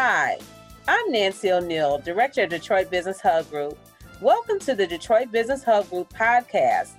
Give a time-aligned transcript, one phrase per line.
[0.00, 0.38] Hi,
[0.86, 3.76] I'm Nancy O'Neill, Director of Detroit Business Hub Group.
[4.20, 6.92] Welcome to the Detroit Business Hub Group podcast.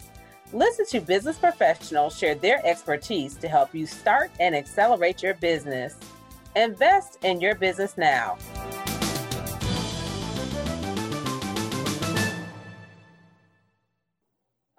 [0.52, 5.96] Listen to business professionals share their expertise to help you start and accelerate your business.
[6.58, 8.38] Invest in your business now.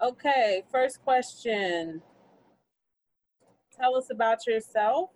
[0.03, 2.03] Okay, first question.
[3.75, 5.09] Tell us about yourself,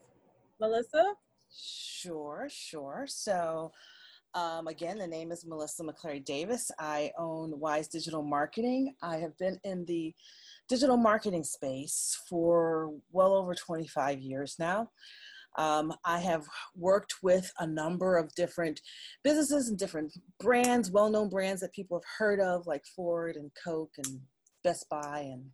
[0.59, 1.17] Melissa.
[1.57, 3.05] Sure, sure.
[3.09, 3.73] So,
[4.35, 6.71] um, again, the name is Melissa McClary Davis.
[6.79, 8.95] I own Wise Digital Marketing.
[9.03, 10.15] I have been in the
[10.69, 14.91] digital marketing space for well over 25 years now.
[15.57, 16.45] Um, I have
[16.75, 18.81] worked with a number of different
[19.23, 23.53] businesses and different brands, well known brands that people have heard of, like Ford and
[23.63, 24.21] Coke and
[24.65, 25.45] Best Buy and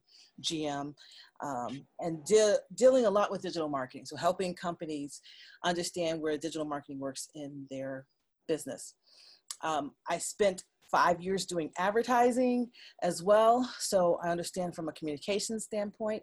[0.41, 0.95] GM,
[1.43, 4.07] um, and de- dealing a lot with digital marketing.
[4.07, 5.21] So, helping companies
[5.65, 8.07] understand where digital marketing works in their
[8.49, 8.95] business.
[9.63, 12.71] Um, I spent five years doing advertising
[13.03, 16.23] as well, so I understand from a communication standpoint.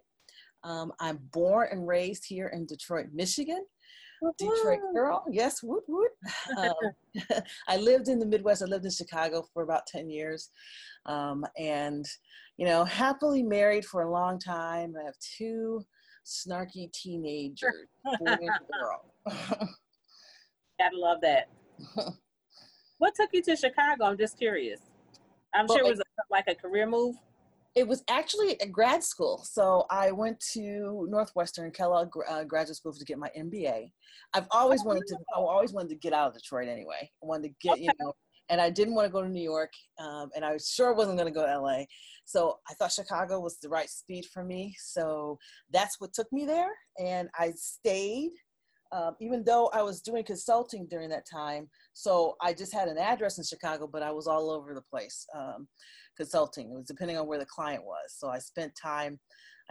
[0.64, 3.64] Um, I'm born and raised here in Detroit, Michigan.
[4.38, 5.84] Detroit girl, yes, woot.
[6.56, 6.74] Um,
[7.68, 8.62] I lived in the Midwest.
[8.62, 10.50] I lived in Chicago for about 10 years.
[11.06, 12.04] Um, and,
[12.56, 14.94] you know, happily married for a long time.
[15.00, 15.82] I have two
[16.24, 19.14] snarky teenagers, boy and girl.
[20.78, 21.48] Gotta love that.
[22.98, 24.04] what took you to Chicago?
[24.04, 24.80] I'm just curious.
[25.54, 27.16] I'm well, sure it was a, like a career move.
[27.78, 29.44] It was actually a grad school.
[29.48, 33.92] So I went to Northwestern Kellogg uh, Graduate School to get my MBA.
[34.34, 35.16] I've always wanted to.
[35.32, 37.08] I always wanted to get out of Detroit anyway.
[37.22, 37.82] I wanted to get okay.
[37.82, 38.12] you know,
[38.48, 41.32] and I didn't want to go to New York, um, and I sure wasn't going
[41.32, 41.84] to go to LA.
[42.24, 44.74] So I thought Chicago was the right speed for me.
[44.76, 45.38] So
[45.70, 48.32] that's what took me there, and I stayed
[48.92, 51.68] um, even though I was doing consulting during that time.
[51.92, 55.26] So I just had an address in Chicago, but I was all over the place
[55.36, 55.68] um,
[56.18, 56.70] consulting.
[56.70, 58.14] It was depending on where the client was.
[58.14, 59.18] So I spent time.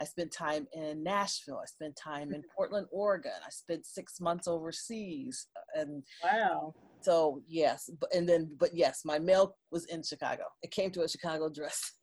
[0.00, 1.60] I spent time in Nashville.
[1.62, 3.32] I spent time in Portland, Oregon.
[3.46, 5.46] I spent six months overseas.
[5.56, 6.74] Uh, and wow.
[7.00, 10.44] So yes, but and then but yes, my mail was in Chicago.
[10.62, 11.92] It came to a Chicago address.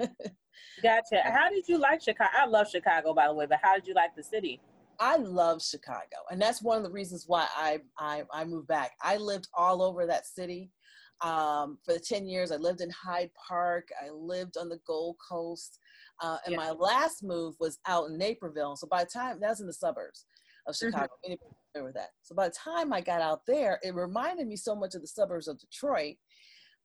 [0.84, 1.22] gotcha.
[1.24, 2.30] How did you like Chicago?
[2.34, 3.46] I love Chicago, by the way.
[3.46, 4.62] But how did you like the city?
[4.98, 8.92] I love Chicago, and that's one of the reasons why I I, I moved back.
[9.02, 10.72] I lived all over that city
[11.22, 12.52] um, for the ten years.
[12.52, 13.88] I lived in Hyde Park.
[14.04, 15.80] I lived on the Gold Coast,
[16.22, 16.58] uh, and yeah.
[16.58, 18.76] my last move was out in Naperville.
[18.76, 20.26] So by the time that's in the suburbs
[20.68, 20.88] of mm-hmm.
[20.88, 21.84] Chicago, mm-hmm.
[21.84, 22.10] with that.
[22.22, 25.08] So by the time I got out there, it reminded me so much of the
[25.08, 26.16] suburbs of Detroit.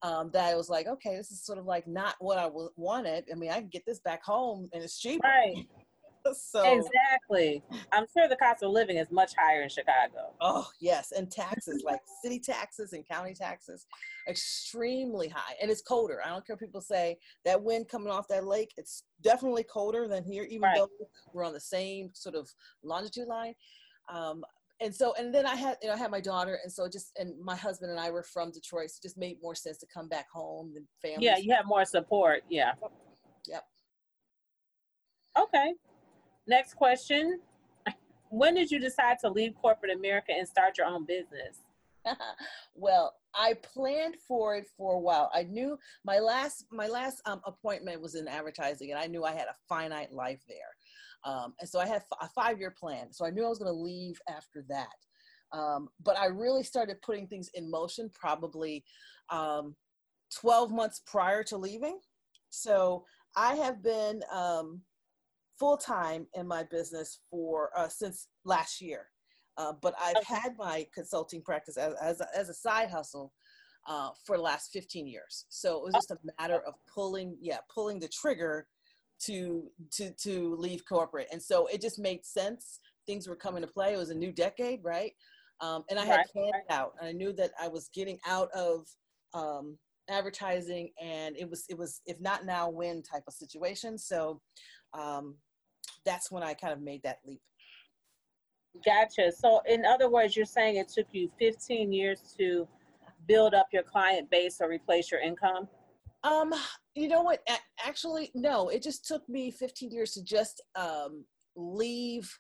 [0.03, 3.25] Um, that I was like, okay, this is sort of like not what I wanted.
[3.31, 5.29] I mean, I can get this back home and it's cheaper.
[5.29, 5.67] Right.
[6.35, 7.63] so exactly.
[7.93, 10.35] I'm sure the cost of living is much higher in chicago.
[10.41, 13.87] Oh yes and taxes like city taxes and county taxes
[14.29, 16.21] extremely high and it's colder.
[16.25, 20.25] I don't care people say that wind coming off that lake it's definitely colder than
[20.25, 20.77] here even right.
[20.77, 20.91] though
[21.33, 22.49] we're on the same sort of
[22.83, 23.55] longitude line.
[24.09, 24.43] Um,
[24.81, 27.13] and so and then i had you know i had my daughter and so just
[27.19, 29.87] and my husband and i were from detroit so it just made more sense to
[29.93, 32.73] come back home than family yeah you have more support yeah.
[33.47, 33.65] Yep.
[35.39, 35.75] okay
[36.51, 37.39] Next question.
[38.29, 41.59] When did you decide to leave corporate America and start your own business?
[42.75, 45.31] well, I planned for it for a while.
[45.33, 49.31] I knew my last my last um, appointment was in advertising, and I knew I
[49.31, 50.75] had a finite life there.
[51.33, 53.13] Um, and so I had a five year plan.
[53.13, 55.57] So I knew I was going to leave after that.
[55.57, 58.83] Um, but I really started putting things in motion probably
[59.31, 59.77] um,
[60.41, 62.01] 12 months prior to leaving.
[62.49, 63.05] So
[63.37, 64.83] I have been um,
[65.61, 69.07] full time in my business for uh, since last year.
[69.59, 70.35] Uh, but I've okay.
[70.35, 73.35] had my consulting practice as, as, a, as a side hustle
[73.87, 75.45] uh, for the last 15 years.
[75.51, 78.67] So it was just a matter of pulling, yeah, pulling the trigger
[79.27, 81.27] to to to leave corporate.
[81.31, 82.81] And so it just made sense.
[83.07, 83.93] Things were coming to play.
[83.93, 85.13] It was a new decade, right?
[85.61, 86.27] Um, and I had right.
[86.33, 86.95] planned out.
[86.99, 88.87] And I knew that I was getting out of
[89.35, 89.77] um,
[90.09, 93.99] advertising, and it was it was if not now, when type of situation.
[93.99, 94.41] So
[94.95, 95.37] um,
[96.05, 97.41] that's when I kind of made that leap.
[98.85, 99.33] Gotcha.
[99.33, 102.69] So, in other words, you're saying it took you 15 years to
[103.27, 105.69] build up your client base or replace your income?
[106.23, 106.53] Um,
[106.95, 107.41] you know what?
[107.85, 108.69] Actually, no.
[108.69, 111.25] It just took me 15 years to just um,
[111.57, 112.31] leave.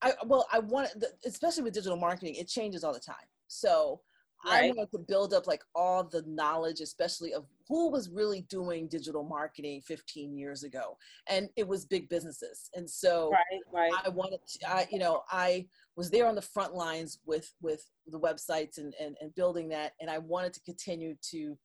[0.00, 3.28] I well, I wanted, especially with digital marketing, it changes all the time.
[3.46, 4.00] So
[4.44, 4.64] right.
[4.64, 8.88] I wanted to build up like all the knowledge, especially of who was really doing
[8.88, 10.96] digital marketing 15 years ago,
[11.28, 12.70] and it was big businesses.
[12.74, 13.92] And so right, right.
[14.04, 15.66] I wanted, to, I you know, I
[15.96, 19.92] was there on the front lines with with the websites and and, and building that,
[20.00, 21.56] and I wanted to continue to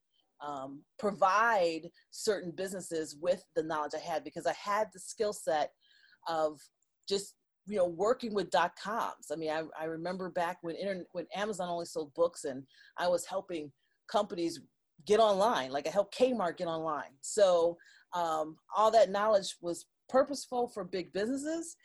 [0.46, 5.72] um, provide certain businesses with the knowledge I had because I had the skill set
[6.28, 6.60] of
[7.08, 7.34] just
[7.68, 9.32] you know working with dot coms.
[9.32, 12.64] I mean i, I remember back when internet when amazon only sold books and
[12.98, 13.72] i was helping
[14.10, 14.62] companies
[15.06, 17.14] get online like i helped kmart get online.
[17.22, 17.78] So
[18.14, 21.76] um, all that knowledge was purposeful for big businesses.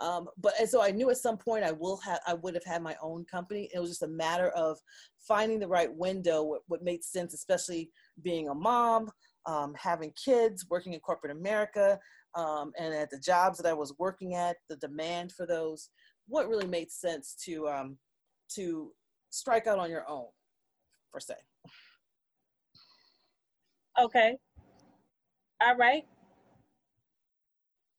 [0.00, 2.64] Um, but and so i knew at some point i will have i would have
[2.64, 3.68] had my own company.
[3.74, 4.78] It was just a matter of
[5.18, 7.90] finding the right window what, what made sense especially
[8.22, 9.10] being a mom
[9.48, 11.98] um, having kids working in corporate america
[12.34, 15.90] um, and at the jobs that I was working at, the demand for those,
[16.26, 17.98] what really made sense to um,
[18.54, 18.92] to
[19.30, 20.26] strike out on your own,
[21.12, 21.34] per se.
[24.00, 24.36] Okay.
[25.60, 26.04] All right.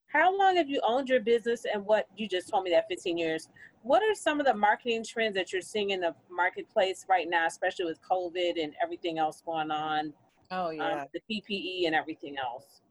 [0.08, 3.18] How long have you owned your business and what you just told me that 15
[3.18, 3.50] years?
[3.84, 7.46] What are some of the marketing trends that you're seeing in the marketplace right now,
[7.46, 10.14] especially with COVID and everything else going on?
[10.52, 11.02] Oh, um, yeah.
[11.02, 12.82] Um, the PPE and everything else.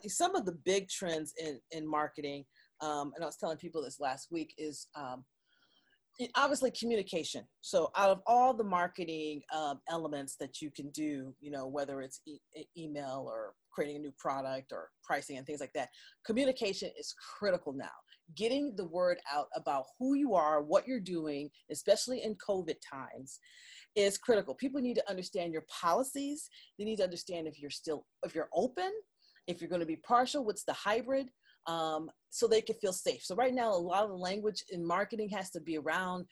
[0.08, 2.44] some of the big trends in in marketing,
[2.80, 5.24] um, and I was telling people this last week is um,
[6.34, 7.44] obviously communication.
[7.60, 12.00] So out of all the marketing um, elements that you can do, you know, whether
[12.00, 12.40] it's e-
[12.76, 15.90] email or creating a new product or pricing and things like that,
[16.24, 17.90] communication is critical now.
[18.34, 23.38] Getting the word out about who you are, what you're doing, especially in COVID times,
[23.94, 24.54] is critical.
[24.54, 26.48] People need to understand your policies.
[26.78, 28.90] They need to understand if you're still if you're open
[29.46, 31.28] if you're going to be partial, what's the hybrid?
[31.66, 33.24] Um, so they can feel safe.
[33.24, 36.26] So right now, a lot of the language in marketing has to be around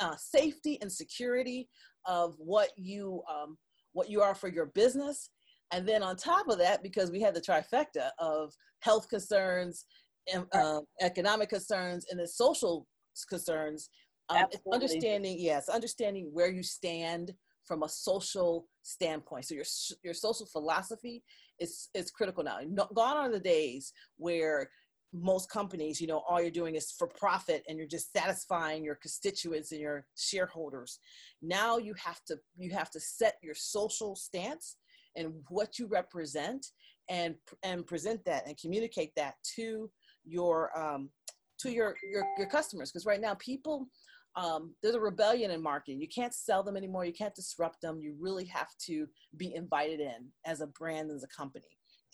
[0.00, 1.68] uh, safety and security
[2.04, 3.56] of what you um,
[3.92, 5.30] what you are for your business.
[5.72, 9.86] And then on top of that, because we had the trifecta of health concerns,
[10.52, 12.86] uh, economic concerns, and the social
[13.28, 13.90] concerns,
[14.28, 17.32] um, understanding yes, understanding where you stand
[17.64, 19.44] from a social standpoint.
[19.46, 19.64] So your
[20.02, 21.22] your social philosophy
[21.58, 22.58] is is critical now.
[22.94, 24.70] Gone are the days where
[25.12, 28.96] most companies, you know, all you're doing is for profit and you're just satisfying your
[28.96, 30.98] constituents and your shareholders.
[31.42, 34.76] Now you have to you have to set your social stance
[35.16, 36.66] and what you represent
[37.08, 39.90] and and present that and communicate that to
[40.26, 41.08] your um,
[41.60, 43.88] to your your, your customers because right now people
[44.36, 46.00] um, there's a rebellion in marketing.
[46.00, 47.06] You can't sell them anymore.
[47.06, 48.00] You can't disrupt them.
[48.00, 49.06] You really have to
[49.38, 51.64] be invited in as a brand, as a company.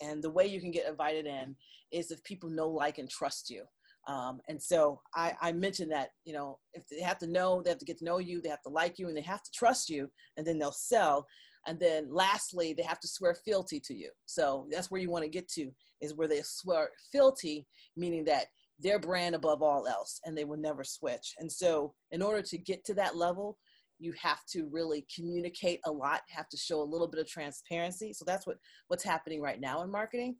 [0.01, 1.55] And the way you can get invited in
[1.91, 3.63] is if people know, like, and trust you.
[4.07, 7.69] Um, and so I, I, mentioned that, you know, if they have to know, they
[7.69, 9.51] have to get to know you, they have to like you, and they have to
[9.53, 11.25] trust you, and then they'll sell.
[11.67, 14.09] And then lastly, they have to swear fealty to you.
[14.25, 15.71] So that's where you want to get to,
[16.01, 17.65] is where they swear fealty,
[17.95, 18.47] meaning that
[18.79, 21.35] their brand above all else and they will never switch.
[21.39, 23.57] And so, in order to get to that level,
[23.99, 28.13] you have to really communicate a lot, have to show a little bit of transparency.
[28.13, 28.57] So that's what
[28.87, 30.35] what's happening right now in marketing,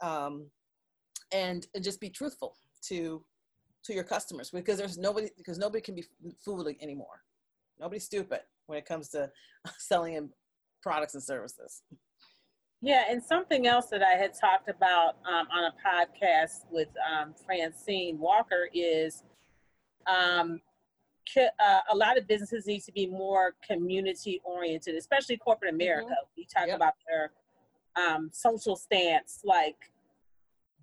[0.00, 0.50] um,
[1.32, 2.56] and and just be truthful
[2.88, 3.24] to
[3.84, 6.04] to your customers because there's nobody because nobody can be
[6.44, 7.20] fooled anymore.
[7.78, 9.30] Nobody's stupid when it comes to
[9.78, 10.14] selling
[10.84, 11.82] products and services.
[12.82, 17.34] Yeah, and something else that I had talked about um, on a podcast with um,
[17.46, 19.22] Francine Walker is
[20.06, 20.60] um,
[21.34, 25.80] uh, a lot of businesses need to be more community oriented, especially corporate mm-hmm.
[25.80, 26.10] America.
[26.10, 26.36] Mm-hmm.
[26.36, 26.76] We talk yep.
[26.76, 27.32] about their
[27.96, 29.90] um, social stance, like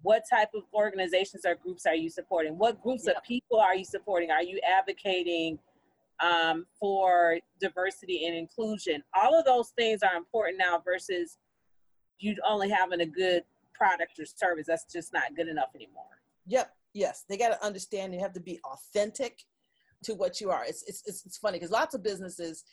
[0.02, 2.58] what type of organizations or groups are you supporting?
[2.58, 3.18] What groups yep.
[3.18, 4.32] of people are you supporting?
[4.32, 5.60] Are you advocating
[6.22, 9.04] um, for diversity and inclusion?
[9.16, 11.38] All of those things are important now versus
[12.20, 14.68] you only having a good product or service.
[14.68, 16.04] That's just not good enough anymore.
[16.48, 16.72] Yep.
[16.94, 17.26] Yes.
[17.28, 19.40] They got to understand you have to be authentic
[20.04, 20.64] to what you are.
[20.66, 22.64] It's, it's, it's funny because lots of businesses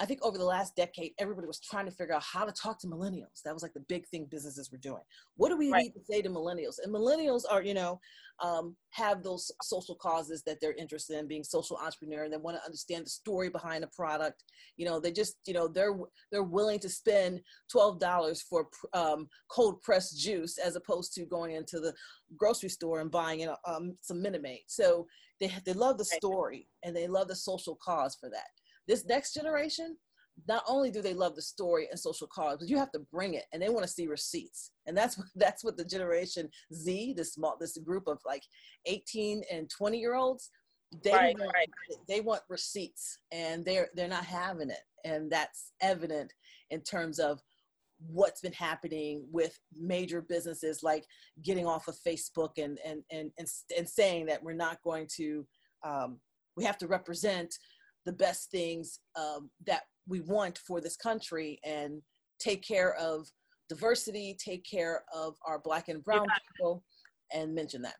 [0.00, 2.78] I think over the last decade, everybody was trying to figure out how to talk
[2.80, 3.42] to millennials.
[3.44, 5.02] That was like the big thing businesses were doing.
[5.36, 5.84] What do we right.
[5.84, 6.76] need to say to millennials?
[6.82, 8.00] And millennials are, you know,
[8.40, 12.56] um, have those social causes that they're interested in, being social entrepreneur, and they want
[12.56, 14.44] to understand the story behind a product.
[14.76, 15.96] You know, they just, you know, they're
[16.30, 17.40] they're willing to spend
[17.70, 21.92] twelve dollars for um, cold pressed juice as opposed to going into the
[22.36, 24.62] grocery store and buying um, some Minute Maid.
[24.68, 25.08] So
[25.40, 28.46] they they love the story and they love the social cause for that
[28.88, 29.96] this next generation,
[30.46, 33.34] not only do they love the story and social cause, but you have to bring
[33.34, 34.72] it, and they want to see receipts.
[34.86, 38.42] And that's what that's what the Generation Z, this small this group of like
[38.86, 40.50] 18 and 20 year olds,
[41.04, 41.68] They right, want, right.
[42.08, 46.32] they want receipts, and they're they're not having it, and that's evident
[46.70, 47.40] in terms of
[48.06, 51.04] what's been happening with major businesses like
[51.42, 55.46] getting off of Facebook and and and and, and saying that we're not going to
[55.84, 56.20] um,
[56.56, 57.54] we have to represent
[58.08, 62.00] the best things um, that we want for this country and
[62.38, 63.28] take care of
[63.68, 66.38] diversity, take care of our black and brown yeah.
[66.50, 66.82] people,
[67.34, 67.96] and mention that.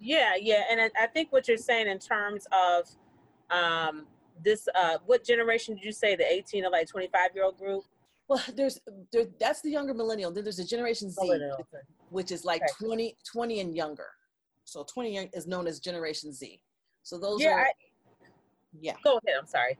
[0.00, 2.88] Yeah, yeah, and I, I think what you're saying in terms of
[3.56, 4.06] um,
[4.42, 7.84] this uh what generation did you say the 18 to like 25 year old group
[8.26, 8.80] well there's
[9.12, 11.58] there, that's the younger millennial then there's a generation z millennial.
[12.08, 12.86] which is like okay.
[12.86, 14.06] 20 20 and younger
[14.64, 16.58] so 20 is known as generation z
[17.02, 17.72] so those yeah, are I,
[18.80, 19.78] yeah go ahead i'm sorry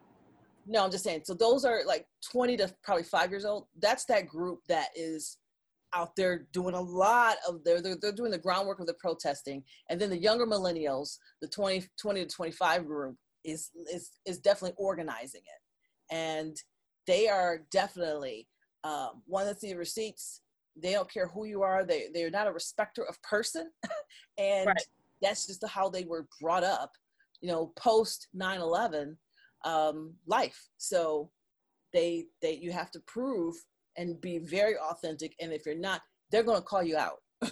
[0.66, 4.04] no i'm just saying so those are like 20 to probably five years old that's
[4.06, 5.38] that group that is
[5.92, 9.62] out there doing a lot of their they're, they're doing the groundwork of the protesting
[9.88, 14.76] and then the younger millennials the 20 20 to 25 group is is is definitely
[14.78, 16.56] organizing it, and
[17.06, 18.48] they are definitely
[18.84, 20.42] um, one that the receipts.
[20.76, 21.84] They don't care who you are.
[21.84, 23.70] They they're not a respecter of person,
[24.38, 24.86] and right.
[25.20, 26.92] that's just how they were brought up.
[27.40, 29.16] You know, post 9-11
[29.64, 30.68] um, life.
[30.78, 31.30] So
[31.92, 33.54] they they you have to prove
[33.96, 35.34] and be very authentic.
[35.40, 37.18] And if you're not, they're going to call you out.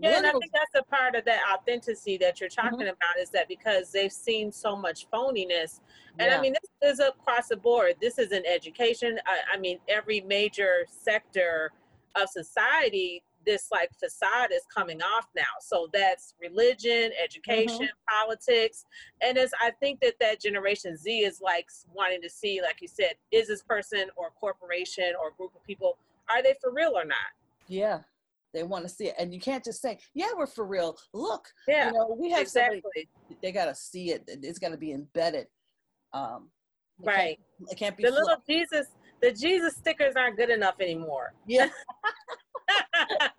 [0.00, 2.82] Yeah, and I think that's a part of that authenticity that you're talking mm-hmm.
[2.82, 5.80] about is that because they've seen so much phoniness.
[6.20, 6.38] And yeah.
[6.38, 7.94] I mean, this is across the board.
[8.00, 9.18] This is in education.
[9.26, 11.72] I, I, mean, every major sector
[12.14, 15.42] of society, this like facade is coming off now.
[15.62, 18.26] So that's religion, education, mm-hmm.
[18.26, 18.84] politics.
[19.22, 22.88] And as I think that that Generation Z is like wanting to see, like you
[22.88, 25.96] said, is this person or corporation or group of people,
[26.30, 27.16] are they for real or not?
[27.68, 28.00] Yeah,
[28.52, 31.48] they want to see it, and you can't just say, "Yeah, we're for real." Look,
[31.66, 32.82] yeah, you know, we have exactly.
[32.82, 34.24] Somebody, they got to see it.
[34.26, 35.46] It's got to be embedded.
[36.12, 36.50] Um,
[37.02, 37.38] it right.
[37.58, 38.88] Can't, it can't be the little Jesus.
[39.20, 41.34] The Jesus stickers aren't good enough anymore.
[41.46, 41.68] Yeah.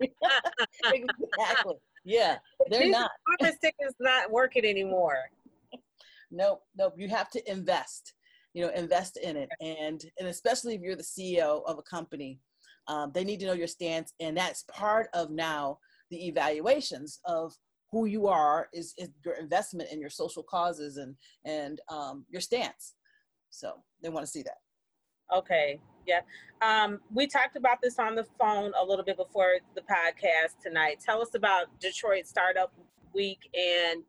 [0.92, 1.76] exactly.
[2.04, 3.10] Yeah, they're Jesus not.
[3.38, 5.18] Bumper stickers not working anymore.
[6.30, 6.94] nope, nope.
[6.96, 8.14] You have to invest.
[8.52, 12.40] You know, invest in it, and and especially if you're the CEO of a company
[12.90, 15.78] um, they need to know your stance, and that's part of now
[16.10, 17.54] the evaluations of
[17.92, 22.40] who you are is, is your investment in your social causes and and um, your
[22.40, 22.94] stance.
[23.50, 24.58] So they want to see that.
[25.34, 25.78] Okay.
[26.06, 26.20] Yeah.
[26.62, 30.98] Um, we talked about this on the phone a little bit before the podcast tonight.
[31.04, 32.72] Tell us about Detroit Startup
[33.14, 34.02] Week and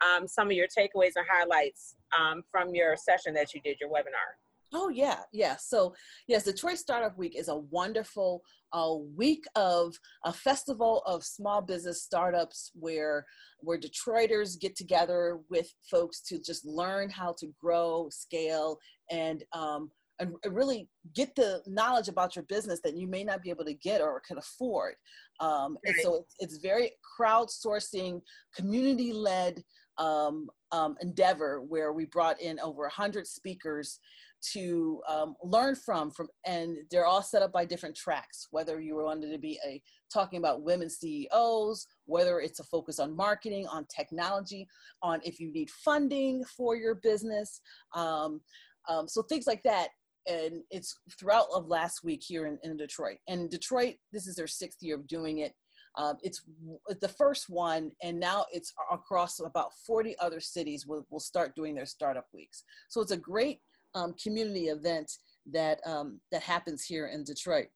[0.00, 3.90] um, some of your takeaways and highlights um, from your session that you did, your
[3.90, 4.36] webinar.
[4.72, 5.56] Oh yeah, yeah.
[5.56, 5.94] So
[6.28, 12.04] yes, Detroit Startup Week is a wonderful uh, week of a festival of small business
[12.04, 13.26] startups where
[13.60, 18.78] where Detroiters get together with folks to just learn how to grow, scale,
[19.10, 23.50] and um, and really get the knowledge about your business that you may not be
[23.50, 24.94] able to get or can afford.
[25.40, 28.20] Um, and so it's, it's very crowdsourcing,
[28.54, 29.62] community led
[29.98, 33.98] um, um, endeavor where we brought in over 100 speakers
[34.52, 38.96] to um, learn from from and they're all set up by different tracks whether you
[38.96, 43.84] wanted to be a talking about women ceos whether it's a focus on marketing on
[43.94, 44.66] technology
[45.02, 47.60] on if you need funding for your business
[47.94, 48.40] um,
[48.88, 49.88] um, so things like that
[50.26, 54.46] and it's throughout of last week here in, in detroit and detroit this is their
[54.46, 55.54] sixth year of doing it
[55.96, 56.42] um, it's
[57.00, 61.74] the first one, and now it's across about 40 other cities will, will start doing
[61.74, 62.62] their startup weeks.
[62.88, 63.60] So it's a great
[63.94, 65.10] um, community event
[65.52, 67.68] that um, that happens here in Detroit.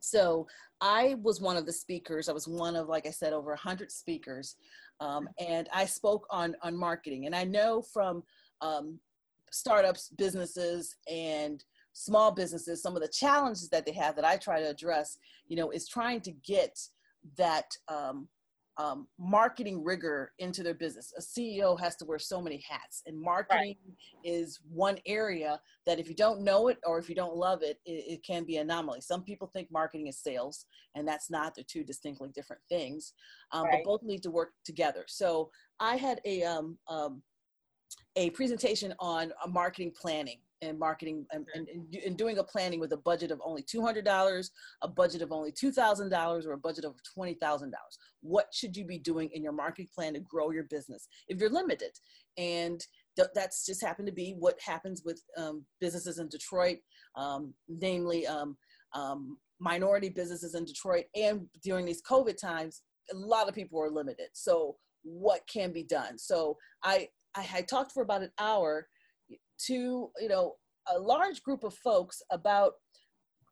[0.00, 0.46] So
[0.80, 2.28] I was one of the speakers.
[2.28, 4.56] I was one of, like I said, over 100 speakers,
[5.00, 7.26] um, and I spoke on on marketing.
[7.26, 8.22] And I know from
[8.62, 8.98] um,
[9.50, 14.60] startups, businesses, and small businesses, some of the challenges that they have that I try
[14.60, 16.78] to address, you know, is trying to get
[17.36, 18.28] that um,
[18.78, 21.12] um, marketing rigor into their business.
[21.18, 23.96] A CEO has to wear so many hats, and marketing right.
[24.22, 27.78] is one area that if you don't know it or if you don't love it,
[27.84, 29.00] it, it, can be anomaly.
[29.00, 31.56] Some people think marketing is sales, and that's not.
[31.56, 33.14] They're two distinctly different things,
[33.50, 33.82] um, right.
[33.84, 35.04] but both need to work together.
[35.08, 35.50] So
[35.80, 37.22] I had a um, um
[38.16, 41.68] a presentation on marketing planning and marketing and, and,
[42.04, 44.50] and, doing a planning with a budget of only $200
[44.82, 47.70] a budget of only $2000 or a budget of $20000
[48.22, 51.48] what should you be doing in your marketing plan to grow your business if you're
[51.48, 51.92] limited?
[52.36, 56.78] And th- that's just happened to be what happens with um, businesses in detroit
[57.16, 58.56] um, namely um,
[58.94, 63.90] um minority businesses in detroit and during these covid times a lot of people are
[63.90, 64.28] limited.
[64.32, 66.18] So what can be done.
[66.18, 68.86] So I, I, talked for about an hour
[69.66, 70.54] to, you know,
[70.92, 72.72] a large group of folks about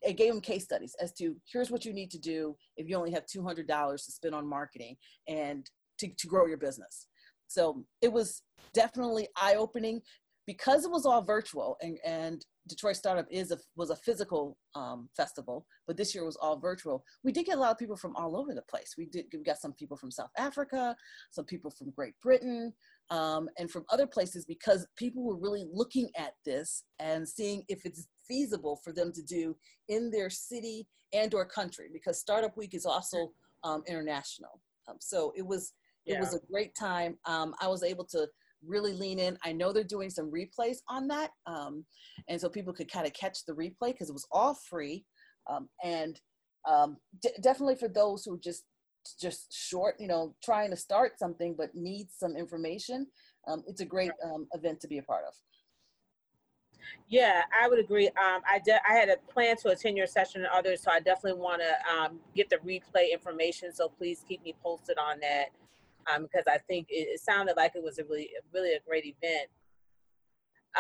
[0.07, 2.97] I gave them case studies as to here's what you need to do if you
[2.97, 5.69] only have $200 to spend on marketing and
[5.99, 7.09] to, to grow your business.
[7.49, 8.43] So it was
[8.75, 10.03] definitely eye opening
[10.47, 15.09] because it was all virtual and, and Detroit Startup is a, was a physical um,
[15.17, 17.05] festival, but this year was all virtual.
[17.23, 18.95] We did get a lot of people from all over the place.
[18.99, 20.97] We did we got some people from South Africa,
[21.31, 22.73] some people from Great Britain,
[23.11, 27.85] um, and from other places because people were really looking at this and seeing if
[27.85, 29.57] it's feasible for them to do
[29.89, 33.33] in their city and or country because Startup Week is also
[33.63, 34.61] um, international.
[34.89, 35.73] Um, so it was
[36.07, 36.21] it yeah.
[36.21, 37.19] was a great time.
[37.27, 38.29] Um, I was able to
[38.65, 39.37] really lean in.
[39.45, 41.85] I know they're doing some replays on that, um,
[42.29, 45.05] and so people could kind of catch the replay because it was all free,
[45.51, 46.21] um, and
[46.69, 48.65] um, d- definitely for those who just
[49.15, 53.07] just short, you know, trying to start something but needs some information.
[53.47, 55.35] Um, it's a great um, event to be a part of.
[57.09, 58.09] Yeah, I would agree.
[58.09, 61.41] Um, I I had a plan to attend your session and others, so I definitely
[61.41, 63.73] want to um, get the replay information.
[63.73, 65.47] So please keep me posted on that
[66.13, 69.05] um, because I think it, it, sounded like it was a really, really a great
[69.05, 69.49] event.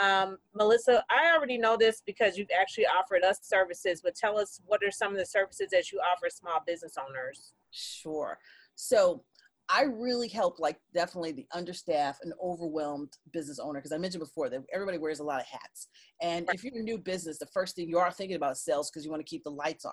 [0.03, 4.61] Um, Melissa, I already know this because you've actually offered us services, but tell us
[4.67, 7.53] what are some of the services that you offer small business owners?
[7.71, 8.39] Sure.
[8.75, 9.23] So
[9.69, 14.49] I really help like definitely the understaffed and overwhelmed business owner because I mentioned before
[14.51, 15.89] that everybody wears a lot of hats.
[16.23, 19.05] And if you're a new business, the first thing you are thinking about sales because
[19.05, 19.93] you want to keep the lights on.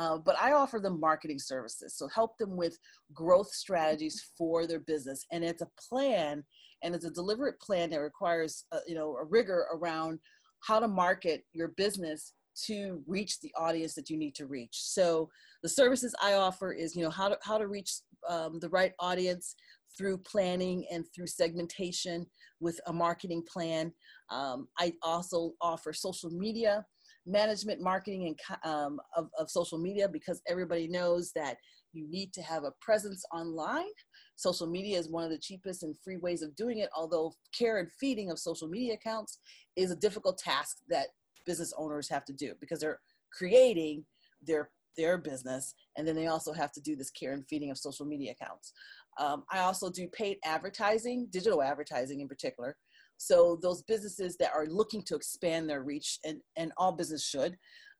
[0.00, 2.78] Uh, but I offer them marketing services, so help them with
[3.12, 6.42] growth strategies for their business, and it's a plan,
[6.82, 10.18] and it's a deliberate plan that requires uh, you know a rigor around
[10.60, 12.32] how to market your business
[12.64, 14.70] to reach the audience that you need to reach.
[14.72, 15.28] So
[15.62, 17.92] the services I offer is you know how to how to reach
[18.26, 19.54] um, the right audience
[19.98, 22.24] through planning and through segmentation
[22.58, 23.92] with a marketing plan.
[24.30, 26.86] Um, I also offer social media
[27.26, 31.56] management, marketing, and um, of, of social media because everybody knows that
[31.92, 33.90] you need to have a presence online.
[34.36, 37.78] Social media is one of the cheapest and free ways of doing it, although care
[37.78, 39.38] and feeding of social media accounts
[39.76, 41.08] is a difficult task that
[41.46, 43.00] business owners have to do because they're
[43.32, 44.04] creating
[44.46, 47.78] their their business and then they also have to do this care and feeding of
[47.78, 48.72] social media accounts.
[49.18, 52.76] Um, I also do paid advertising, digital advertising in particular,
[53.20, 57.54] so those businesses that are looking to expand their reach, and, and all business should,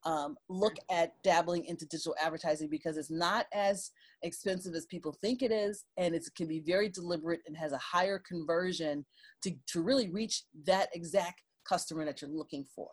[0.06, 3.90] um, look at dabbling into digital advertising because it's not as
[4.22, 7.78] expensive as people think it is, and it can be very deliberate and has a
[7.78, 9.04] higher conversion
[9.42, 12.88] to, to really reach that exact customer that you're looking for.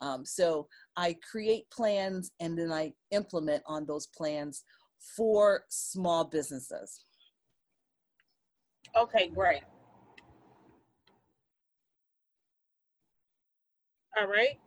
[0.00, 4.62] Um, so I create plans and then I implement on those plans
[5.16, 7.04] for small businesses.
[8.96, 9.62] Okay, great.
[14.18, 14.58] All right.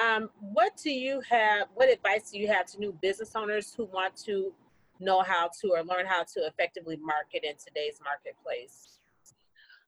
[0.00, 1.68] Um, what do you have?
[1.74, 4.52] What advice do you have to new business owners who want to
[5.00, 8.98] know how to or learn how to effectively market in today's marketplace?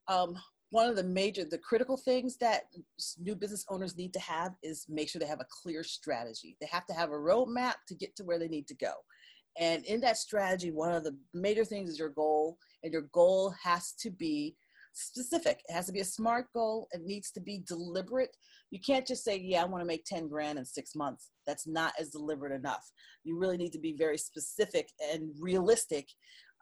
[0.08, 0.36] Um,
[0.70, 2.64] one of the major, the critical things that
[3.18, 6.56] new business owners need to have is make sure they have a clear strategy.
[6.60, 8.92] They have to have a roadmap to get to where they need to go.
[9.58, 13.54] And in that strategy, one of the major things is your goal, and your goal
[13.62, 14.54] has to be
[14.96, 15.60] specific.
[15.68, 16.88] It has to be a smart goal.
[16.92, 18.34] It needs to be deliberate.
[18.70, 21.30] You can't just say, yeah, I want to make 10 grand in six months.
[21.46, 22.84] That's not as deliberate enough.
[23.22, 26.08] You really need to be very specific and realistic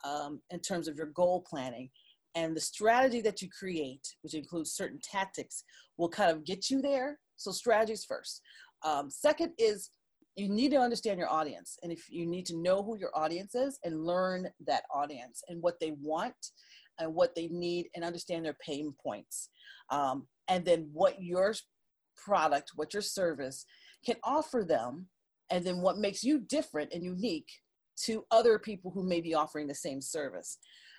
[0.03, 1.89] um, in terms of your goal planning.
[2.35, 5.63] And the strategy that you create, which includes certain tactics,
[5.97, 7.19] will kind of get you there.
[7.37, 8.41] So, strategies first.
[8.83, 9.89] Um, second is
[10.35, 11.77] you need to understand your audience.
[11.81, 15.61] And if you need to know who your audience is and learn that audience and
[15.61, 16.35] what they want
[16.99, 19.49] and what they need and understand their pain points.
[19.89, 21.53] Um, and then what your
[22.15, 23.65] product, what your service
[24.05, 25.07] can offer them,
[25.49, 27.49] and then what makes you different and unique
[28.03, 30.57] to other people who may be offering the same service.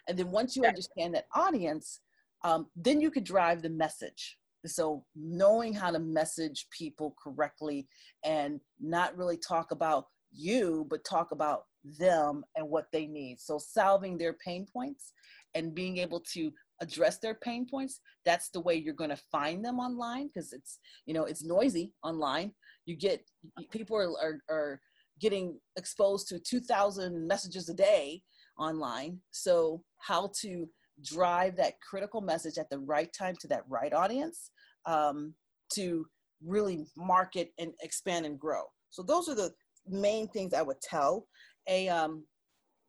[0.09, 2.01] And then once you understand that audience,
[2.45, 4.39] um, then you could drive the message.
[4.65, 7.87] So knowing how to message people correctly
[8.25, 11.65] and not really talk about you, but talk about
[11.99, 13.41] them and what they need.
[13.41, 15.13] So solving their pain points
[15.55, 19.65] and being able to address their pain points that's the way you're going to find
[19.65, 22.53] them online because it's you know it's noisy online.
[22.85, 23.25] You get
[23.71, 24.81] people are, are, are
[25.21, 28.23] getting exposed to 2000 messages a day
[28.59, 29.19] online.
[29.31, 30.69] So how to
[31.03, 34.51] drive that critical message at the right time to that right audience
[34.87, 35.35] um,
[35.73, 36.07] to
[36.45, 38.63] really market and expand and grow.
[38.91, 39.53] So those are the
[39.89, 41.27] main things i would tell
[41.69, 42.25] a um,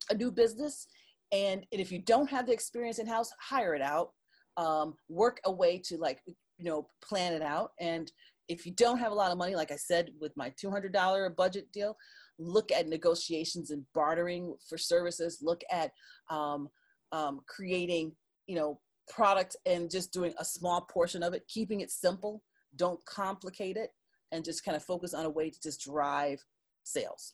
[0.10, 0.88] a new business
[1.32, 4.12] and, if you don't have the experience in house, hire it out.
[4.56, 7.72] Um, work a way to like you know plan it out.
[7.80, 8.12] And
[8.48, 10.94] if you don't have a lot of money, like I said, with my two hundred
[10.94, 11.96] dollar budget deal,
[12.40, 15.40] look at negotiations and bartering for services.
[15.42, 15.92] Look at
[16.30, 16.70] um,
[17.12, 18.14] um, creating
[18.48, 22.42] you know product and just doing a small portion of it, keeping it simple.
[22.76, 23.92] Don't complicate it,
[24.32, 26.40] and just kind of focus on a way to just drive
[26.84, 27.34] sales.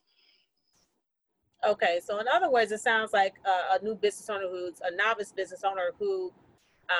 [1.66, 4.94] Okay, so in other words, it sounds like a, a new business owner who's a
[4.96, 6.32] novice business owner who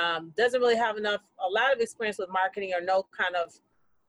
[0.02, 3.52] um, doesn't really have enough, a lot of experience with marketing or know kind of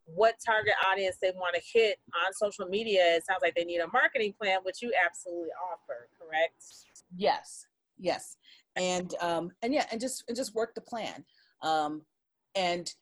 [0.07, 3.17] what target audience they want to hit on social media.
[3.17, 6.63] It sounds like they need a marketing plan, which you absolutely offer, correct?
[7.17, 7.67] Yes,
[7.99, 8.37] yes,
[8.77, 11.25] and um, and yeah, and just and just work the plan,
[11.63, 12.03] um,
[12.55, 12.93] and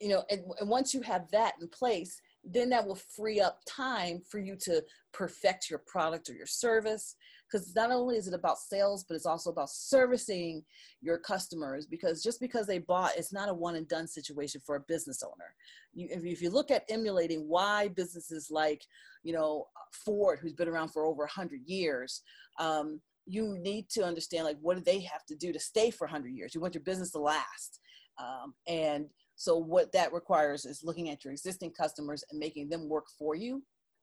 [0.00, 3.60] you know, and, and once you have that in place, then that will free up
[3.66, 7.16] time for you to perfect your product or your service.
[7.50, 10.62] Because not only is it about sales but it's also about servicing
[11.00, 14.76] your customers because just because they bought it's not a one and done situation for
[14.76, 15.54] a business owner.
[15.92, 18.82] You, if, if you look at emulating why businesses like
[19.24, 19.66] you know
[20.04, 22.22] ford who's been around for over 100 years
[22.60, 26.06] um, you need to understand like what do they have to do to stay for
[26.06, 26.54] 100 years?
[26.54, 27.80] You want your business to last.
[28.18, 29.06] Um, and
[29.40, 33.34] so what that requires is looking at your existing customers and making them work for
[33.34, 33.62] you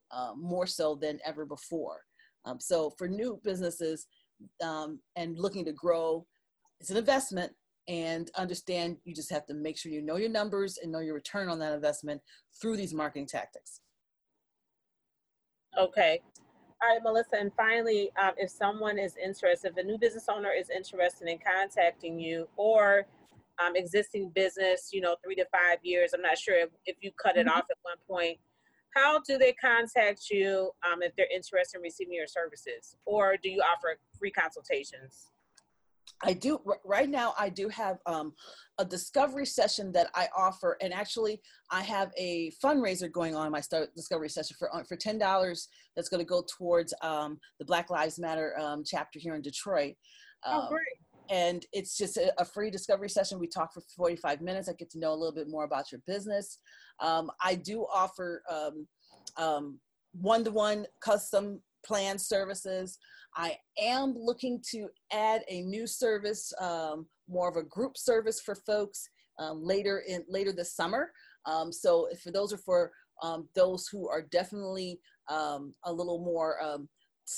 [0.09, 1.99] um, more so than ever before.
[2.45, 4.07] Um, so for new businesses
[4.63, 6.25] um, and looking to grow,
[6.79, 7.51] it's an investment
[7.87, 11.13] and understand you just have to make sure you know your numbers and know your
[11.13, 12.19] return on that investment
[12.59, 13.81] through these marketing tactics.
[15.77, 16.19] Okay.
[16.81, 17.35] All right, Melissa.
[17.39, 21.37] And finally, um, if someone is interested, if a new business owner is interested in
[21.37, 23.05] contacting you or
[23.63, 26.11] um, existing business, you know, three to five years.
[26.13, 27.57] I'm not sure if, if you cut it mm-hmm.
[27.57, 28.37] off at one point.
[28.95, 32.95] How do they contact you um, if they're interested in receiving your services?
[33.05, 35.27] Or do you offer free consultations?
[36.23, 37.33] I do right now.
[37.37, 38.33] I do have um,
[38.79, 43.51] a discovery session that I offer, and actually, I have a fundraiser going on.
[43.51, 45.67] My start discovery session for uh, for ten dollars.
[45.95, 49.93] That's going to go towards um, the Black Lives Matter um, chapter here in Detroit.
[50.45, 50.85] oh, um, great!
[51.29, 53.39] And it's just a, free discovery session.
[53.39, 54.69] We talk for 45 minutes.
[54.69, 56.59] I get to know a little bit more about your business.
[56.99, 58.87] Um, I do offer um,
[59.37, 59.79] um,
[60.13, 62.97] one-to-one custom plan services.
[63.35, 68.55] I am looking to add a new service, um, more of a group service for
[68.55, 69.07] folks
[69.39, 71.11] um, later in later this summer.
[71.45, 72.91] Um, so for those are for
[73.55, 76.57] those who are definitely a little more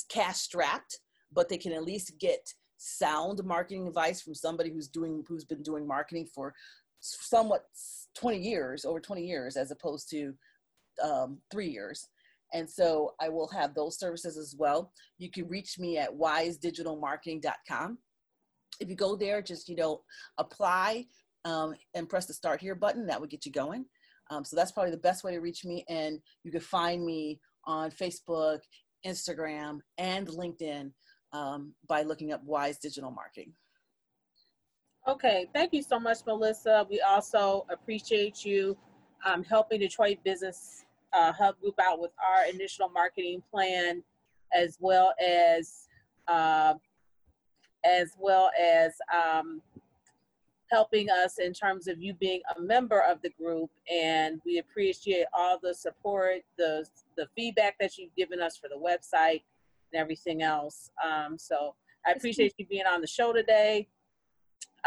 [0.10, 1.00] cash strapped,
[1.34, 2.40] but they can at least get
[2.80, 6.54] sound marketing advice from somebody who's doing who's been doing marketing for
[7.02, 7.66] somewhat
[8.16, 10.34] 20 years over 20 years as opposed to
[11.04, 12.08] um, three years.
[12.54, 14.92] And so i will have those services as well.
[15.18, 17.98] You can reach me at wisedigitalmarketing.com
[18.80, 20.02] if you go there just you know
[20.38, 21.06] apply
[21.46, 23.86] um, and press the start here button that would get you going.
[24.32, 25.84] Um, so that's probably the best way to reach me.
[25.90, 28.60] And you can find me on facebook
[29.06, 30.92] instagram and linkedin
[31.34, 33.54] um, by looking up Wise Digital Marketing.
[35.08, 36.86] Okay, thank you so much, Melissa.
[36.90, 38.78] We also appreciate you
[39.26, 44.04] um, helping Detroit Business uh, Hub Group out with our initial marketing plan,
[44.54, 45.88] as well as
[46.28, 46.76] uh,
[47.86, 49.62] as well as um,
[50.70, 53.72] helping us in terms of you being a member of the group.
[53.92, 56.86] And we appreciate all the support, the
[57.18, 59.42] the feedback that you've given us for the website
[59.92, 60.92] and everything else.
[61.04, 61.76] Um, so
[62.06, 63.88] I appreciate you being on the show today.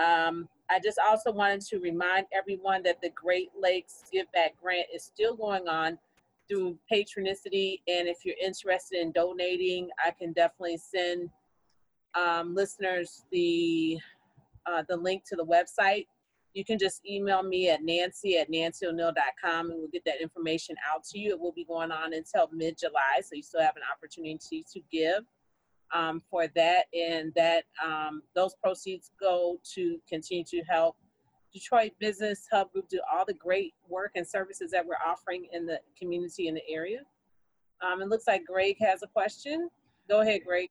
[0.03, 4.87] Um, I just also wanted to remind everyone that the Great Lakes Give Back Grant
[4.95, 5.99] is still going on
[6.49, 7.81] through Patronicity.
[7.87, 11.29] And if you're interested in donating, I can definitely send
[12.15, 13.99] um, listeners the
[14.65, 16.07] uh, the link to the website
[16.55, 21.05] you can just email me at nancy at nancyoneal.com and we'll get that information out
[21.05, 21.31] to you.
[21.31, 24.81] It will be going on until mid July, so you still have an opportunity to
[24.91, 25.25] give
[25.95, 26.85] um, for that.
[26.93, 30.97] And that um, those proceeds go to continue to help
[31.53, 35.67] Detroit Business Hub Group do all the great work and services that we're offering in
[35.67, 37.01] the community in the area.
[37.83, 39.69] Um, it looks like Greg has a question.
[40.09, 40.71] Go ahead, Greg.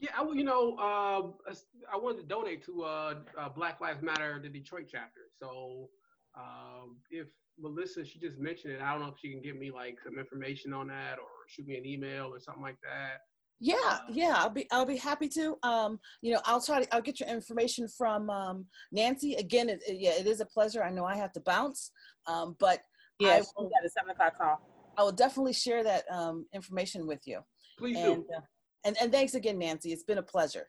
[0.00, 1.52] Yeah, I, you know, uh,
[1.92, 5.22] I wanted to donate to uh, uh, Black Lives Matter, the Detroit chapter.
[5.40, 5.88] So
[6.36, 7.28] um, if
[7.58, 10.18] Melissa, she just mentioned it, I don't know if she can give me like some
[10.18, 13.20] information on that or shoot me an email or something like that.
[13.60, 15.56] Yeah, uh, yeah, I'll be I'll be happy to.
[15.62, 19.34] Um, you know, I'll try to I'll get your information from um, Nancy.
[19.34, 20.82] Again, it, it, yeah, it is a pleasure.
[20.82, 21.92] I know I have to bounce,
[22.26, 22.80] um, but
[23.20, 24.60] yeah, we got a seven o'clock call.
[24.98, 27.40] I will definitely share that um, information with you.
[27.78, 28.26] Please and, do.
[28.36, 28.40] Uh,
[28.84, 29.92] and, and thanks again, Nancy.
[29.92, 30.68] It's been a pleasure.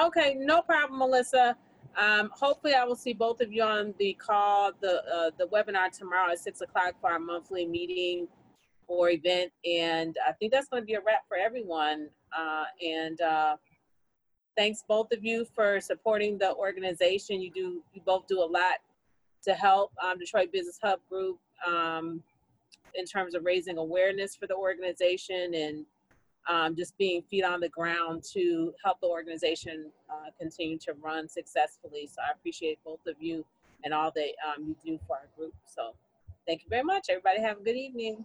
[0.00, 1.56] Okay, no problem, Melissa.
[1.96, 5.90] Um, hopefully, I will see both of you on the call, the uh, the webinar
[5.90, 8.28] tomorrow at six o'clock for our monthly meeting
[8.86, 12.08] or event, and I think that's going to be a wrap for everyone.
[12.36, 13.56] Uh, and uh,
[14.56, 17.40] thanks both of you for supporting the organization.
[17.40, 18.76] You do you both do a lot
[19.44, 22.22] to help um, Detroit Business Hub Group um,
[22.94, 25.84] in terms of raising awareness for the organization and
[26.48, 31.28] um, just being feet on the ground to help the organization uh, continue to run
[31.28, 32.08] successfully.
[32.12, 33.44] So I appreciate both of you
[33.84, 35.54] and all that um, you do for our group.
[35.66, 35.94] So
[36.46, 37.06] thank you very much.
[37.10, 38.24] Everybody have a good evening.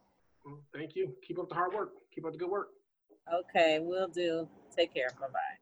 [0.74, 1.14] Thank you.
[1.28, 1.92] Keep up the hard work.
[2.14, 2.70] Keep up the good work.
[3.34, 4.48] Okay, we'll do.
[4.76, 5.10] Take care.
[5.20, 5.58] Bye bye.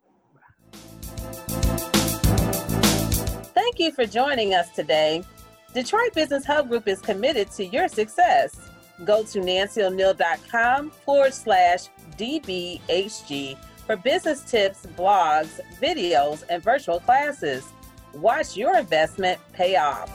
[3.53, 5.23] Thank you for joining us today.
[5.73, 8.69] Detroit Business Hub Group is committed to your success.
[9.03, 17.65] Go to nancyo'neal.com forward slash DBHG for business tips, blogs, videos, and virtual classes.
[18.13, 20.09] Watch your investment pay off.